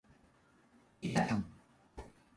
[1.01, 1.45] リカちゃん